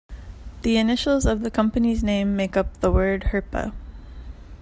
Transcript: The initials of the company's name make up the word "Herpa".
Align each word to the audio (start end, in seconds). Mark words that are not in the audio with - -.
The 0.63 0.77
initials 0.77 1.27
of 1.27 1.41
the 1.41 1.51
company's 1.51 2.03
name 2.03 2.35
make 2.35 2.57
up 2.57 2.79
the 2.79 2.91
word 2.91 3.25
"Herpa". 3.31 3.71